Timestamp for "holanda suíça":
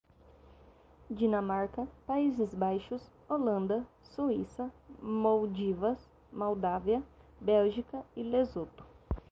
3.29-4.73